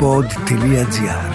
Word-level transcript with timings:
pod.gr 0.00 1.34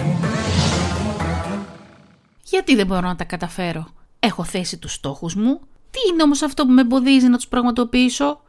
Γιατί 2.44 2.74
δεν 2.74 2.86
μπορώ 2.86 3.06
να 3.06 3.16
τα 3.16 3.24
καταφέρω; 3.24 3.88
Έχω 4.18 4.44
θέσει 4.44 4.78
τους 4.78 4.92
στόχους 4.92 5.34
μου. 5.34 5.60
Τι 5.90 5.98
είναι 6.12 6.22
όμως 6.22 6.42
αυτό 6.42 6.66
που 6.66 6.72
με 6.72 6.80
εμποδίζει 6.80 7.28
να 7.28 7.36
τους 7.36 7.48
πραγματοποιήσω; 7.48 8.40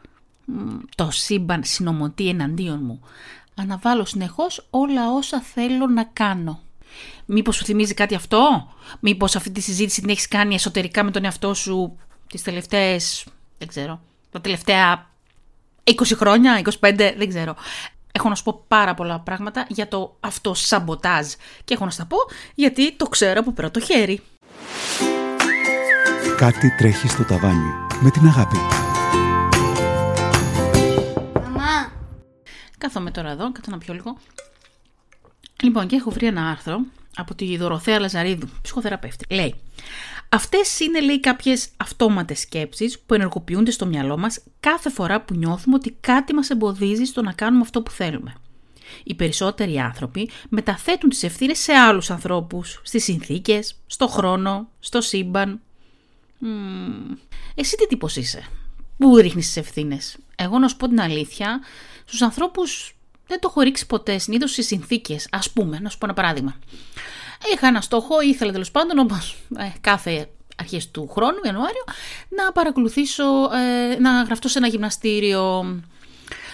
Το 0.96 1.12
σύμπαν 1.12 1.64
συνομωτεί 1.64 2.28
εναντίον 2.28 2.80
μου. 2.84 3.02
Αναβάλω 3.56 4.06
συνεχώς 4.06 4.68
όλα 4.70 5.12
όσα 5.12 5.42
θέλω 5.42 5.88
να 5.88 6.04
κάνω. 6.04 6.60
Μήπως 7.26 7.56
σου 7.56 7.66
θυμίζει 7.66 7.94
κάτι 7.94 8.16
αυτό; 8.16 8.72
Μήπως 9.00 9.36
αυτή 9.36 9.52
τη 9.52 9.62
συζήτηση 9.62 10.02
την 10.02 10.10
έχεις 10.10 10.28
κάνει 10.28 10.56
εσωτερικά 10.56 11.04
με 11.04 11.12
τον 11.12 11.24
εαυτό 11.24 11.54
σου 11.54 11.98
τις 12.28 12.42
τελευταίες, 12.42 13.26
δεν 13.58 13.68
ξέρω, 13.68 14.02
τα 14.32 14.42
τελευταία 14.42 15.12
20 15.84 15.94
χρόνια, 16.16 16.62
25, 16.80 17.14
δεν 17.18 17.30
ξέρω. 17.30 17.56
Έχω 18.16 18.30
να 18.30 18.36
σου 18.36 18.44
πω 18.44 18.64
πάρα 18.68 18.94
πολλά 18.94 19.20
πράγματα 19.20 19.66
για 19.70 19.88
το 19.88 20.18
αυτό 20.20 20.54
σαμποτάζ 20.54 21.28
και 21.64 21.74
έχω 21.74 21.86
να 21.86 21.92
στα 21.92 22.06
πω 22.06 22.18
γιατί 22.56 22.96
το 22.96 23.06
ξέρω 23.06 23.40
από 23.40 23.52
πρώτο 23.52 23.80
χέρι. 23.80 24.22
Κάτι 26.38 26.76
τρέχει 26.78 27.08
στο 27.08 27.24
ταβάνι 27.24 27.72
με 28.02 28.10
την 28.10 28.28
αγάπη. 28.28 28.58
Μαμά, 31.34 31.92
Κάθομαι 32.78 33.12
τώρα 33.12 33.30
εδώ, 33.30 33.52
κάτω 33.52 33.72
να 33.72 33.78
πιω 33.78 33.94
λίγο. 33.94 34.18
Λοιπόν, 35.64 35.88
και 35.88 35.96
έχω 35.96 36.12
βρει 36.12 36.28
ένα 36.28 36.50
άρθρο 36.50 36.80
από 37.16 37.36
τη 37.36 37.58
Δωροθέα 37.58 38.00
Λαζαρίδου, 38.00 38.50
ψυχοθεραπεύτη. 38.62 39.26
Λέει, 39.30 39.56
αυτές 40.30 40.80
είναι 40.80 41.02
λέει 41.02 41.20
κάποιες 41.20 41.68
αυτόματες 41.78 42.40
σκέψεις 42.40 43.00
που 43.00 43.14
ενεργοποιούνται 43.14 43.72
στο 43.72 43.86
μυαλό 43.86 44.18
μας 44.18 44.40
κάθε 44.60 44.90
φορά 44.90 45.22
που 45.22 45.36
νιώθουμε 45.36 45.76
ότι 45.76 45.98
κάτι 46.02 46.34
μας 46.34 46.50
εμποδίζει 46.50 47.04
στο 47.04 47.22
να 47.22 47.32
κάνουμε 47.34 47.62
αυτό 47.62 47.82
που 47.82 47.92
θέλουμε. 47.92 48.36
Οι 49.04 49.14
περισσότεροι 49.14 49.80
άνθρωποι 49.80 50.30
μεταθέτουν 50.50 51.10
τις 51.10 51.24
ευθύνες 51.24 51.60
σε 51.60 51.74
άλλους 51.74 52.10
ανθρώπους, 52.10 52.82
στις 52.84 53.04
συνθήκες, 53.04 53.76
στο 53.88 54.08
χρόνο, 54.08 54.68
στο 54.80 55.02
σύμπαν. 55.02 55.62
Μμμ, 56.38 57.12
Εσύ 57.56 57.76
τι 57.76 57.88
τύπος 57.88 58.16
είσαι, 58.16 58.44
πού 58.98 59.18
ρίχνεις 59.18 59.46
τις 59.46 59.58
ευθύνες; 59.58 60.18
Εγώ 60.36 60.60
να 60.60 60.68
σου 60.68 60.78
πω 60.78 60.88
την 60.88 61.02
αλήθεια, 61.02 61.62
στους 62.06 62.22
ανθρώπους 62.22 62.96
δεν 63.28 63.40
το 63.40 63.48
έχω 63.52 63.62
ρίξει 63.62 63.86
ποτέ, 63.86 64.18
συνήθως 64.18 64.52
στις 64.52 64.66
συνθήκες. 64.68 65.28
Α 65.32 65.40
πούμε, 65.54 65.80
να 65.80 65.90
σου 65.90 65.98
πω 65.98 66.06
ένα 66.06 66.14
παράδειγμα. 66.14 66.56
Είχα 67.54 67.68
ένα 67.68 67.82
στόχο, 67.82 68.22
ήθελα 68.22 68.52
τέλος 68.52 68.72
πάντων, 68.72 69.00
όπως 69.00 69.36
κάθε 69.82 70.30
αρχές 70.60 70.92
του 70.92 71.08
χρόνου, 71.08 71.40
Ιανουάριο, 71.46 71.84
να 72.30 72.52
παρακολουθήσω, 72.52 73.24
ε, 73.54 74.00
να 74.00 74.22
γραφτώ 74.22 74.48
σε 74.48 74.58
ένα 74.58 74.68
γυμναστήριο. 74.68 75.66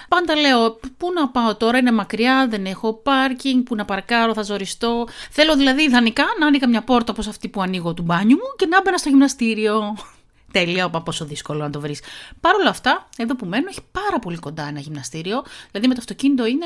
Πάντα 0.08 0.36
λέω, 0.36 0.80
πού 0.98 1.12
να 1.14 1.30
πάω 1.30 1.56
τώρα, 1.56 1.78
είναι 1.78 1.92
μακριά, 1.92 2.48
δεν 2.50 2.66
έχω 2.66 2.94
πάρκινγκ, 2.94 3.64
πού 3.64 3.76
να 3.76 3.86
παρκάρω, 3.86 4.34
θα 4.34 4.42
ζοριστώ. 4.42 5.08
Θέλω 5.32 5.56
δηλαδή 5.56 5.84
ιδανικά 5.84 6.24
να 6.40 6.48
άνοιγα 6.48 6.68
μια 6.68 6.82
πόρτα 6.82 7.12
όπως 7.12 7.28
αυτή 7.28 7.48
που 7.48 7.62
ανοίγω 7.62 7.94
του 7.94 8.04
μπάνιου 8.04 8.36
μου 8.36 8.56
και 8.56 8.66
να 8.66 8.78
έμπαινα 8.78 8.98
στο 8.98 9.10
γυμναστήριο. 9.10 9.98
Τέλεια, 10.52 10.86
όπα 10.86 11.02
πόσο 11.02 11.26
δύσκολο 11.26 11.60
να 11.60 11.70
το 11.70 11.80
βρεις. 11.80 12.02
Παρ' 12.42 12.56
όλα 12.56 12.70
αυτά, 12.70 13.08
εδώ 13.18 13.36
που 13.36 13.46
μένω 13.46 13.66
έχει 13.70 13.82
πάρα 13.92 14.20
πολύ 14.20 14.38
κοντά 14.38 14.68
ένα 14.68 14.80
γυμναστήριο. 14.80 15.44
Δηλαδή 15.72 15.88
με 15.88 15.94
το 15.94 16.00
αυτοκίνητο 16.00 16.46
είναι 16.46 16.66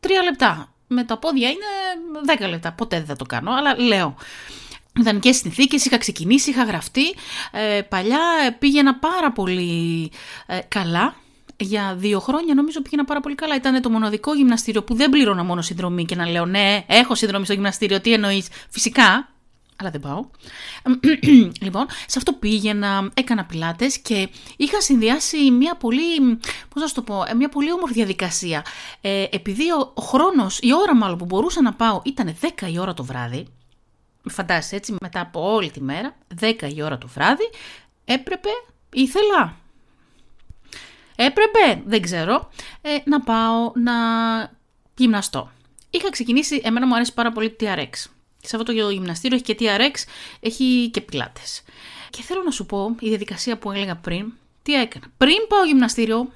τρία 0.00 0.22
λεπτά. 0.22 0.73
Με 0.86 1.04
τα 1.04 1.18
πόδια 1.18 1.48
είναι 1.48 1.64
10 2.46 2.48
λεπτά. 2.48 2.72
Ποτέ 2.72 2.96
δεν 2.96 3.06
θα 3.06 3.16
το 3.16 3.24
κάνω, 3.24 3.52
αλλά 3.52 3.78
λέω. 3.78 4.16
Ιδανικέ 5.00 5.32
συνθήκες, 5.32 5.84
είχα 5.84 5.98
ξεκινήσει, 5.98 6.50
είχα 6.50 6.64
γραφτεί. 6.64 7.14
Ε, 7.52 7.80
παλιά 7.82 8.20
ε, 8.46 8.50
πήγαινα 8.50 8.94
πάρα 8.94 9.32
πολύ 9.32 10.10
ε, 10.46 10.58
καλά. 10.68 11.14
Για 11.56 11.94
δύο 11.96 12.20
χρόνια 12.20 12.54
νομίζω 12.54 12.82
πήγαινα 12.82 13.04
πάρα 13.04 13.20
πολύ 13.20 13.34
καλά. 13.34 13.54
Ήταν 13.54 13.82
το 13.82 13.90
μοναδικό 13.90 14.34
γυμναστήριο 14.34 14.82
που 14.82 14.94
δεν 14.94 15.10
πλήρωνα 15.10 15.44
μόνο 15.44 15.62
συνδρομή 15.62 16.04
και 16.04 16.14
να 16.14 16.28
λέω 16.28 16.46
Ναι, 16.46 16.84
έχω 16.86 17.14
συνδρομή 17.14 17.44
στο 17.44 17.54
γυμναστήριο. 17.54 18.00
Τι 18.00 18.12
εννοείς, 18.12 18.48
Φυσικά, 18.70 19.28
αλλά 19.76 19.90
δεν 19.90 20.00
πάω. 20.00 20.24
λοιπόν, 21.64 21.86
σε 22.06 22.18
αυτό 22.18 22.32
πήγαινα, 22.32 23.10
έκανα 23.14 23.44
πιλάτες 23.44 23.98
και 23.98 24.28
είχα 24.56 24.80
συνδυάσει 24.80 25.50
μια 25.50 25.76
πολύ, 25.76 26.38
πώς 26.68 26.82
να 26.82 26.86
σου 26.86 26.94
το 26.94 27.02
πω, 27.02 27.24
ε, 27.28 27.34
μια 27.34 27.48
πολύ 27.48 27.72
όμορφη 27.72 27.94
διαδικασία. 27.94 28.64
Ε, 29.00 29.26
επειδή 29.30 29.70
ο, 29.70 29.92
ο 29.94 30.02
χρόνος, 30.02 30.58
η 30.58 30.74
ώρα 30.74 30.96
μάλλον 30.96 31.18
που 31.18 31.24
μπορούσα 31.24 31.62
να 31.62 31.72
πάω 31.72 32.00
ήταν 32.04 32.36
10 32.40 32.46
η 32.72 32.78
ώρα 32.78 32.94
το 32.94 33.04
βράδυ, 33.04 33.46
φαντάζεσαι 34.30 34.76
έτσι, 34.76 34.94
μετά 35.00 35.20
από 35.20 35.52
όλη 35.52 35.70
τη 35.70 35.82
μέρα, 35.82 36.16
10 36.40 36.72
η 36.74 36.82
ώρα 36.82 36.98
το 36.98 37.08
βράδυ, 37.08 37.50
έπρεπε, 38.04 38.48
ήθελα, 38.92 39.56
έπρεπε, 41.16 41.82
δεν 41.84 42.02
ξέρω, 42.02 42.50
ε, 42.80 42.96
να 43.04 43.20
πάω 43.20 43.72
να 43.74 43.92
γυμναστώ. 44.96 45.50
Είχα 45.90 46.10
ξεκινήσει, 46.10 46.60
εμένα 46.64 46.86
μου 46.86 46.94
αρέσει 46.94 47.14
πάρα 47.14 47.32
πολύ 47.32 47.56
TRX. 47.60 48.13
Σε 48.44 48.56
αυτό 48.56 48.74
το 48.74 48.90
γυμναστήριο 48.90 49.36
έχει 49.36 49.54
και 49.54 49.56
TRX, 49.58 50.04
έχει 50.40 50.90
και 50.92 51.00
πιλάτες. 51.00 51.62
Και 52.10 52.22
θέλω 52.22 52.42
να 52.44 52.50
σου 52.50 52.66
πω, 52.66 52.94
η 53.00 53.08
διαδικασία 53.08 53.58
που 53.58 53.70
έλεγα 53.70 53.96
πριν, 53.96 54.32
τι 54.62 54.74
έκανα. 54.74 55.06
Πριν 55.16 55.36
πάω 55.48 55.64
γυμναστήριο, 55.64 56.32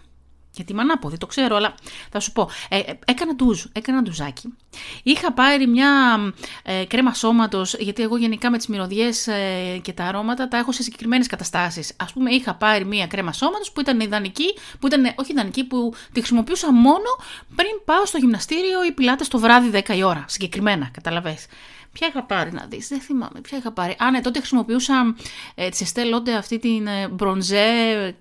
γιατί 0.59 0.73
είμαι 0.73 0.81
ανάποδη, 0.81 1.17
το 1.19 1.27
ξέρω, 1.27 1.57
αλλά 1.57 1.75
θα 2.11 2.21
σου 2.21 2.33
πω. 2.33 2.51
Ε, 2.69 2.79
ε, 2.79 2.99
έκανα 3.07 3.35
ντουζ, 3.35 3.65
έκανα 3.73 4.03
ντουζάκι. 4.03 4.55
Είχα 5.03 5.33
πάρει 5.33 5.67
μια 5.67 6.19
ε, 6.63 6.85
κρέμα 6.85 7.15
σώματος, 7.15 7.75
γιατί 7.75 8.03
εγώ 8.03 8.17
γενικά 8.17 8.51
με 8.51 8.57
τις 8.57 8.67
μυρωδιές 8.67 9.27
ε, 9.27 9.79
και 9.83 9.93
τα 9.93 10.05
αρώματα 10.05 10.49
τα 10.49 10.57
έχω 10.57 10.73
σε 10.73 10.83
συγκεκριμένες 10.83 11.27
καταστάσεις. 11.27 11.93
Α 11.97 12.05
πούμε, 12.05 12.31
είχα 12.31 12.55
πάρει 12.55 12.85
μια 12.85 13.07
κρέμα 13.07 13.33
σώματος 13.33 13.73
που 13.73 13.81
ήταν 13.81 14.01
ιδανική, 14.01 14.55
που 14.79 14.87
ήταν, 14.87 15.13
όχι 15.17 15.33
ιδανική, 15.33 15.65
που 15.65 15.93
τη 16.13 16.21
χρησιμοποιούσα 16.21 16.73
μόνο 16.73 17.17
πριν 17.55 17.71
πάω 17.85 18.07
στο 18.07 18.19
γυμναστήριο 18.19 18.85
ή 18.85 18.93
πιλάτες 18.93 19.29
το 19.29 19.39
βράδυ 19.39 19.83
10 19.87 19.97
η 19.97 20.03
ώρα. 20.03 20.25
Συγκεκριμένα, 20.29 20.91
καταλαβες. 20.93 21.47
Ποια 21.93 22.07
είχα 22.07 22.23
πάρει 22.23 22.53
να 22.53 22.67
δεις, 22.69 22.89
δεν 22.89 23.01
θυμάμαι, 23.01 23.41
ποια 23.41 23.59
είχα 23.59 23.73
πάρει. 23.73 23.97
Α, 23.99 24.11
ναι, 24.11 24.21
τότε 24.21 24.39
χρησιμοποιούσα 24.39 25.15
ε, 25.55 25.69
τη 25.69 25.85
Estée 25.87 26.15
Lauder 26.15 26.37
αυτή 26.39 26.59
την 26.59 26.87
ε, 26.87 27.09
μπρονζέ, 27.09 28.15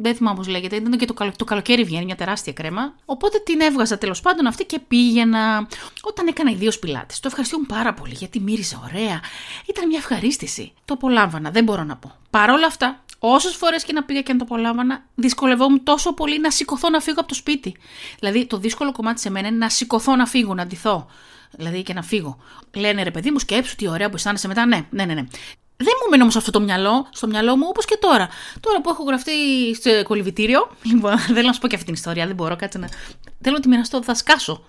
δεν 0.00 0.14
θυμάμαι 0.14 0.36
πώς 0.36 0.48
λέγεται, 0.48 0.76
ήταν 0.76 0.98
και 0.98 1.06
το, 1.06 1.14
καλο, 1.14 1.32
το 1.36 1.44
καλοκαίρι 1.44 1.84
βγαίνει, 1.84 2.04
μια 2.04 2.16
τεράστια 2.16 2.52
κρέμα. 2.52 2.94
Οπότε 3.04 3.38
την 3.38 3.60
έβγαζα 3.60 3.98
τέλος 3.98 4.20
πάντων 4.20 4.46
αυτή 4.46 4.64
και 4.64 4.78
πήγαινα. 4.88 5.68
Όταν 6.02 6.26
έκανα 6.26 6.50
οι 6.50 6.54
δύο 6.54 6.70
πιλάτες, 6.80 7.20
το 7.20 7.28
ευχαριστούν 7.28 7.66
πάρα 7.66 7.94
πολύ 7.94 8.14
γιατί 8.14 8.40
μύριζε 8.40 8.78
ωραία. 8.84 9.20
Ήταν 9.66 9.86
μια 9.86 9.98
ευχαρίστηση. 9.98 10.72
Το 10.84 10.94
απολάμβανα, 10.94 11.50
δεν 11.50 11.64
μπορώ 11.64 11.84
να 11.84 11.96
πω. 11.96 12.12
Παρ' 12.30 12.50
όλα 12.50 12.66
αυτά, 12.66 13.01
Όσες 13.24 13.54
φορές 13.54 13.84
και 13.84 13.92
να 13.92 14.02
πήγα 14.04 14.20
και 14.20 14.32
να 14.32 14.38
το 14.38 14.44
απολάμβανα, 14.44 15.04
δυσκολευόμουν 15.14 15.82
τόσο 15.82 16.12
πολύ 16.12 16.40
να 16.40 16.50
σηκωθώ 16.50 16.90
να 16.90 17.00
φύγω 17.00 17.20
από 17.20 17.28
το 17.28 17.34
σπίτι. 17.34 17.76
Δηλαδή, 18.18 18.46
το 18.46 18.58
δύσκολο 18.58 18.92
κομμάτι 18.92 19.20
σε 19.20 19.30
μένα 19.30 19.48
είναι 19.48 19.56
να 19.56 19.68
σηκωθώ 19.68 20.16
να 20.16 20.26
φύγω, 20.26 20.54
να 20.54 20.66
ντυθώ. 20.66 21.06
Δηλαδή 21.50 21.82
και 21.82 21.92
να 21.92 22.02
φύγω. 22.02 22.38
Λένε 22.74 23.02
ρε 23.02 23.10
παιδί 23.10 23.30
μου, 23.30 23.38
σκέψου 23.38 23.76
τι 23.76 23.88
ωραία 23.88 24.08
που 24.08 24.16
αισθάνεσαι 24.16 24.48
μετά. 24.48 24.66
Ναι, 24.66 24.86
ναι, 24.90 25.04
ναι. 25.04 25.14
ναι. 25.14 25.24
Δεν 25.76 25.94
μου 26.02 26.10
μένει 26.10 26.22
όμως 26.22 26.36
αυτό 26.36 26.50
το 26.50 26.60
μυαλό, 26.60 27.06
στο 27.10 27.26
μυαλό 27.26 27.56
μου, 27.56 27.66
όπως 27.68 27.84
και 27.84 27.96
τώρα. 28.00 28.28
Τώρα 28.60 28.80
που 28.80 28.90
έχω 28.90 29.02
γραφτεί 29.02 29.32
στο 29.74 30.02
κολυβητήριο. 30.02 30.70
Λοιπόν, 30.92 31.18
θέλω 31.18 31.46
να 31.46 31.52
σου 31.52 31.60
πω 31.60 31.68
και 31.68 31.74
αυτή 31.74 31.86
την 31.86 31.94
ιστορία, 31.94 32.26
δεν 32.26 32.34
μπορώ, 32.34 32.56
κάτσε 32.56 32.78
να. 32.78 32.88
Θέλω 33.40 33.54
να 33.54 33.60
τη 33.60 33.68
μοιραστώ, 33.68 34.02
θα 34.02 34.14
σκάσω. 34.14 34.64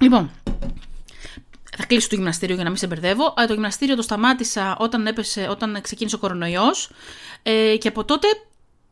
Λοιπόν, 0.00 0.30
θα 1.76 1.86
κλείσω 1.86 2.08
το 2.08 2.14
γυμναστήριο 2.14 2.54
για 2.54 2.64
να 2.64 2.70
μην 2.70 2.78
σε 2.78 2.86
μπερδεύω. 2.86 3.34
Ε, 3.38 3.46
το 3.46 3.52
γυμναστήριο 3.52 3.96
το 3.96 4.02
σταμάτησα 4.02 4.76
όταν, 4.78 5.06
έπεσε, 5.06 5.46
όταν 5.50 5.80
ξεκίνησε 5.80 6.16
ο 6.16 6.18
κορονοϊός 6.18 6.90
ε, 7.42 7.76
και 7.76 7.88
από 7.88 8.04
τότε 8.04 8.26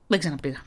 δεν 0.06 0.18
ξαναπήγα. 0.18 0.62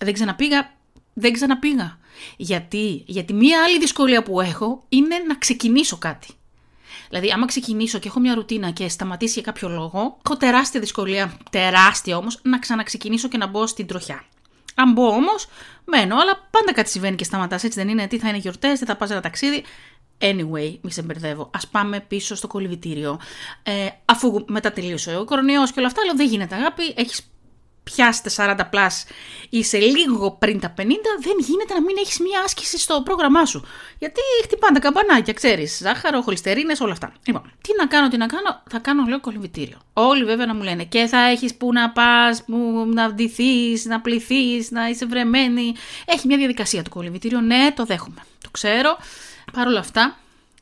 Δεν 0.00 0.12
ξαναπήγα, 0.12 0.72
δεν 1.12 1.32
ξαναπήγα. 1.32 1.98
Γιατί, 2.36 3.02
γιατί 3.06 3.32
μία 3.32 3.62
άλλη 3.62 3.78
δυσκολία 3.78 4.22
που 4.22 4.40
έχω 4.40 4.84
είναι 4.88 5.16
να 5.28 5.36
ξεκινήσω 5.36 5.96
κάτι. 5.98 6.28
Δηλαδή, 7.08 7.30
άμα 7.32 7.46
ξεκινήσω 7.46 7.98
και 7.98 8.08
έχω 8.08 8.20
μια 8.20 8.34
ρουτίνα 8.34 8.70
και 8.70 8.88
σταματήσει 8.88 9.32
για 9.32 9.42
κάποιο 9.42 9.68
λόγο, 9.68 10.18
έχω 10.24 10.36
τεράστια 10.36 10.80
δυσκολία, 10.80 11.36
τεράστια 11.50 12.16
όμως, 12.16 12.40
να 12.42 12.58
ξαναξεκινήσω 12.58 13.28
και 13.28 13.36
να 13.36 13.46
μπω 13.46 13.66
στην 13.66 13.86
τροχιά. 13.86 14.24
Αν 14.74 14.92
μπω 14.92 15.06
όμως, 15.06 15.48
μένω, 15.84 16.16
αλλά 16.16 16.48
πάντα 16.50 16.72
κάτι 16.72 16.90
συμβαίνει 16.90 17.16
και 17.16 17.24
σταματάς. 17.24 17.64
Έτσι 17.64 17.78
δεν 17.78 17.88
είναι, 17.88 18.06
τι 18.06 18.18
θα 18.18 18.28
είναι 18.28 18.38
γιορτές, 18.38 18.78
δεν 18.78 18.88
θα 18.88 18.96
πας 18.96 19.10
ένα 19.10 19.20
ταξίδι. 19.20 19.64
Anyway, 20.22 20.78
μη 20.80 20.90
σε 20.90 21.02
μπερδεύω. 21.02 21.42
Α 21.42 21.66
πάμε 21.70 22.00
πίσω 22.00 22.34
στο 22.34 22.46
κολυβητήριο. 22.46 23.18
Ε, 23.62 23.88
αφού 24.04 24.44
μετά 24.48 24.72
τελείωσε 24.72 25.16
ο 25.16 25.24
κορονοϊός 25.24 25.72
και 25.72 25.78
όλα 25.78 25.88
αυτά, 25.88 26.04
λέω 26.04 26.14
δεν 26.14 26.26
γίνεται 26.26 26.54
αγάπη. 26.54 26.94
Έχεις 26.96 27.31
πιάσει 27.82 28.22
τα 28.22 28.56
40 28.58 28.70
πλάς 28.70 29.04
είσαι 29.50 29.78
λίγο 29.78 30.30
πριν 30.30 30.60
τα 30.60 30.74
50, 30.76 30.80
δεν 31.20 31.36
γίνεται 31.38 31.74
να 31.74 31.80
μην 31.80 31.96
έχεις 31.98 32.18
μία 32.20 32.42
άσκηση 32.44 32.78
στο 32.78 33.02
πρόγραμμά 33.04 33.44
σου. 33.44 33.64
Γιατί 33.98 34.20
χτυπάνε 34.42 34.78
τα 34.78 34.80
καμπανάκια, 34.80 35.32
ξέρεις, 35.32 35.78
ζάχαρο, 35.78 36.22
χολυστερίνες, 36.22 36.80
όλα 36.80 36.92
αυτά. 36.92 37.12
Λοιπόν, 37.26 37.42
τι 37.60 37.70
να 37.78 37.86
κάνω, 37.86 38.08
τι 38.08 38.16
να 38.16 38.26
κάνω, 38.26 38.62
θα 38.70 38.78
κάνω 38.78 39.04
λέω 39.04 39.20
κολυβητήριο. 39.20 39.78
Όλοι 39.92 40.24
βέβαια 40.24 40.46
να 40.46 40.54
μου 40.54 40.62
λένε 40.62 40.84
και 40.84 41.06
θα 41.06 41.18
έχεις 41.18 41.54
που 41.54 41.72
να 41.72 41.90
πας, 41.90 42.44
που 42.44 42.88
να 42.92 43.12
ντυθείς, 43.12 43.84
να 43.84 44.00
πληθείς, 44.00 44.70
να 44.70 44.88
είσαι 44.88 45.06
βρεμένη. 45.06 45.74
Έχει 46.04 46.26
μια 46.26 46.36
διαδικασία 46.36 46.82
το 46.82 46.90
κολυβητήριο, 46.90 47.40
ναι, 47.40 47.72
το 47.76 47.84
δέχομαι. 47.84 48.22
Το 48.42 48.50
ξέρω. 48.50 48.96
Παρ' 49.52 49.66
όλα 49.66 49.78
αυτά, 49.78 50.16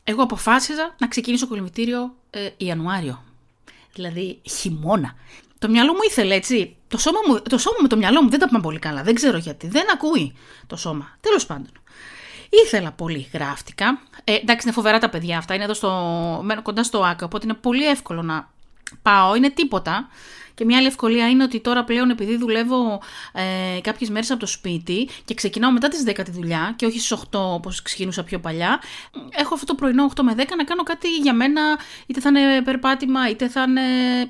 εγώ 0.05 0.23
αποφάσιζα 0.23 0.95
να 0.99 1.09
ξεκινήσω 1.09 1.47
κολυβητήριο 1.47 2.15
ε, 2.31 2.49
Ιανουάριο. 2.57 3.25
Δηλαδή 3.93 4.41
χειμώνα. 4.43 5.15
Το 5.61 5.69
μυαλό 5.69 5.93
μου 5.93 6.01
ήθελε 6.09 6.35
έτσι. 6.35 6.77
Το 6.89 6.99
σώμα, 6.99 7.19
μου, 7.27 7.43
το 7.43 7.59
σώμα 7.59 7.77
με 7.81 7.89
το 7.89 7.97
μυαλό 7.97 8.23
μου 8.23 8.29
δεν 8.29 8.39
τα 8.39 8.49
πάμε 8.49 8.63
πολύ 8.63 8.79
καλά. 8.79 9.03
Δεν 9.03 9.15
ξέρω 9.15 9.37
γιατί. 9.37 9.69
Δεν 9.69 9.91
ακούει 9.93 10.37
το 10.67 10.77
σώμα. 10.77 11.17
Τέλος 11.21 11.47
πάντων. 11.47 11.73
Ήθελα 12.65 12.93
πολύ, 12.93 13.31
γράφτηκα. 13.33 14.01
Ε, 14.25 14.35
εντάξει, 14.35 14.67
είναι 14.67 14.77
φοβερά 14.77 14.99
τα 14.99 15.09
παιδιά 15.11 15.39
αυτά. 15.39 15.55
Είναι 15.55 15.65
εδώ 15.65 15.75
στο, 15.75 15.91
μένω 16.45 16.63
κοντά 16.63 16.83
στο 16.83 17.03
ΆΚΑ, 17.03 17.25
οπότε 17.25 17.47
είναι 17.47 17.55
πολύ 17.55 17.87
εύκολο 17.87 18.23
να 18.23 18.51
πάω. 19.03 19.35
Είναι 19.35 19.51
τίποτα. 19.51 20.09
Και 20.61 20.67
μια 20.67 20.79
άλλη 20.79 20.87
ευκολία 20.87 21.29
είναι 21.29 21.43
ότι 21.43 21.61
τώρα 21.61 21.85
πλέον 21.85 22.11
επειδή 22.11 22.37
δουλεύω 22.37 23.03
ε, 23.33 23.81
κάποιες 23.81 24.11
μέρες 24.11 24.31
από 24.31 24.41
το 24.41 24.47
σπίτι 24.47 25.09
και 25.25 25.35
ξεκινάω 25.35 25.73
μετά 25.73 25.89
τις 25.89 26.05
10 26.07 26.21
τη 26.25 26.31
δουλειά 26.31 26.73
και 26.77 26.87
όχι 26.87 27.01
στις 27.01 27.19
8 27.19 27.25
όπως 27.31 27.83
ξεκινούσα 27.83 28.25
πιο 28.25 28.39
παλιά, 28.39 28.81
έχω 29.31 29.55
αυτό 29.55 29.67
το 29.67 29.75
πρωινό 29.75 30.11
8 30.17 30.23
με 30.23 30.35
10 30.37 30.45
να 30.57 30.65
κάνω 30.65 30.83
κάτι 30.83 31.09
για 31.17 31.35
μένα, 31.35 31.63
είτε 32.07 32.21
θα 32.21 32.29
είναι 32.29 32.63
περπάτημα, 32.63 33.31
είτε 33.31 33.49
θα 33.49 33.63
είναι 33.63 33.83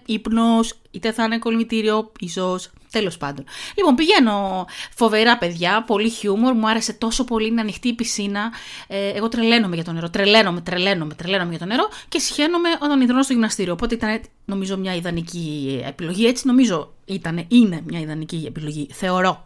ύπνος, 0.06 0.74
είτε 0.90 1.12
θα 1.12 1.24
είναι 1.24 1.38
κολυμβητήριο, 1.38 2.12
ίσω. 2.18 2.58
Τέλος 2.92 3.16
πάντων. 3.16 3.44
Λοιπόν, 3.76 3.94
πηγαίνω 3.94 4.66
φοβερά 4.96 5.38
παιδιά, 5.38 5.84
πολύ 5.86 6.08
χιούμορ, 6.08 6.54
μου 6.54 6.68
άρεσε 6.68 6.92
τόσο 6.92 7.24
πολύ 7.24 7.52
να 7.52 7.60
ανοιχτή 7.60 7.88
η 7.88 7.92
πισίνα. 7.92 8.52
Ε, 8.86 9.08
εγώ 9.08 9.28
τρελαίνομαι 9.28 9.74
για 9.74 9.84
το 9.84 9.92
νερό, 9.92 10.10
τρελαίνομαι, 10.10 10.60
τρελαίνομαι, 10.60 11.14
τρελαίνομαι 11.14 11.50
για 11.50 11.58
το 11.58 11.64
νερό 11.64 11.88
και 12.08 12.18
συχαίνομαι 12.18 12.68
όταν 12.80 13.00
υδρώνω 13.00 13.22
στο 13.22 13.32
γυμναστήριο. 13.32 13.72
Οπότε 13.72 13.94
ήταν 13.94 14.20
νομίζω 14.44 14.76
μια 14.76 14.94
ιδανική 14.94 15.80
επιλογή. 15.86 16.19
Έτσι 16.26 16.46
νομίζω 16.46 16.92
ήταν, 17.04 17.44
είναι 17.48 17.82
μια 17.84 18.00
ιδανική 18.00 18.44
επιλογή, 18.46 18.88
θεωρώ. 18.92 19.42